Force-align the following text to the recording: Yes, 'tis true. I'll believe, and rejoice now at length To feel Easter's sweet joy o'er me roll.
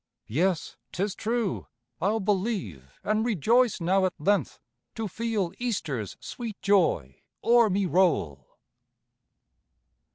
Yes, 0.25 0.77
'tis 0.91 1.13
true. 1.13 1.67
I'll 2.01 2.19
believe, 2.19 2.99
and 3.03 3.23
rejoice 3.23 3.79
now 3.79 4.07
at 4.07 4.15
length 4.19 4.59
To 4.95 5.07
feel 5.07 5.53
Easter's 5.59 6.17
sweet 6.19 6.59
joy 6.63 7.21
o'er 7.43 7.69
me 7.69 7.85
roll. 7.85 8.47